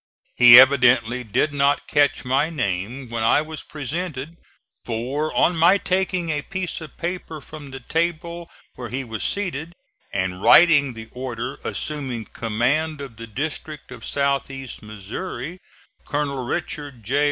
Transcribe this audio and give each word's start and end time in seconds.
He 0.35 0.57
evidently 0.59 1.23
did 1.23 1.53
not 1.53 1.85
catch 1.87 2.25
my 2.25 2.49
name 2.49 3.07
when 3.07 3.21
I 3.21 3.43
was 3.43 3.61
presented, 3.61 4.35
for 4.83 5.31
on 5.31 5.55
my 5.55 5.77
taking 5.77 6.31
a 6.31 6.41
piece 6.41 6.81
of 6.81 6.97
paper 6.97 7.39
from 7.39 7.69
the 7.69 7.81
table 7.81 8.49
where 8.73 8.89
he 8.89 9.03
was 9.03 9.23
seated 9.23 9.75
and 10.11 10.41
writing 10.41 10.93
the 10.93 11.07
order 11.11 11.59
assuming 11.63 12.25
command 12.25 12.99
of 12.99 13.17
the 13.17 13.27
district 13.27 13.91
of 13.91 14.03
south 14.03 14.49
east 14.49 14.81
Missouri, 14.81 15.59
Colonel 16.03 16.45
Richard 16.47 17.03
J. 17.03 17.19